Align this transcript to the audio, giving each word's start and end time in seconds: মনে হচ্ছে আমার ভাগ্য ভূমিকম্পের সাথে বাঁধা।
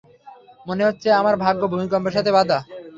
মনে 0.67 0.83
হচ্ছে 0.87 1.07
আমার 1.19 1.35
ভাগ্য 1.43 1.61
ভূমিকম্পের 1.71 2.15
সাথে 2.17 2.31
বাঁধা। 2.37 2.57